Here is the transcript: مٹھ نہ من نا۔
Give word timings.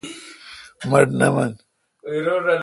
مٹھ 0.89 1.11
نہ 1.19 1.27
من 1.35 1.51
نا۔ 2.45 2.55